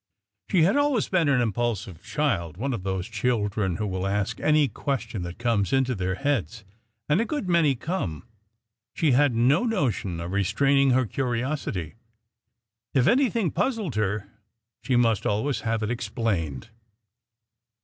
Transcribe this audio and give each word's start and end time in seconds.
She 0.49 0.63
had 0.63 0.77
always 0.77 1.07
been 1.09 1.29
an 1.29 1.41
impulsive 1.41 2.01
child, 2.03 2.57
one 2.57 2.73
of 2.73 2.81
those 2.81 3.07
children 3.07 3.75
who 3.75 3.85
will 3.85 4.07
ask 4.07 4.39
any 4.39 4.67
question 4.67 5.21
that 5.21 5.37
comes 5.37 5.71
into 5.71 5.93
their 5.93 6.15
heads, 6.15 6.63
and 7.07 7.21
a 7.21 7.23
good 7.23 7.47
many 7.47 7.75
come. 7.75 8.23
She 8.95 9.11
had 9.11 9.35
no 9.35 9.63
notion 9.63 10.19
of 10.19 10.31
restraining 10.31 10.89
her 10.89 11.05
curiosity. 11.05 11.93
If 12.95 13.05
anything 13.05 13.51
puzzled 13.51 13.93
her, 13.93 14.27
she 14.81 14.95
must 14.95 15.27
always 15.27 15.59
have 15.61 15.83
it 15.83 15.91
explained. 15.91 16.69